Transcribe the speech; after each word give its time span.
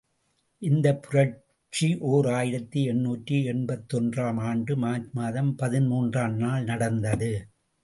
இந்தப் 0.61 1.01
புரட்சி 1.01 1.89
ஓர் 2.09 2.27
ஆயிரத்து 2.29 2.83
எண்ணூற்று 2.83 3.37
எண்பத்தொன்று 3.45 4.21
ஆம் 4.23 4.41
ஆண்டு 4.45 4.75
மார்ச் 4.77 5.09
மாதம் 5.11 5.55
பதிமூன்று 5.55 6.27
ம் 6.27 6.37
நாள் 6.37 6.63
நடந்தது. 6.63 7.31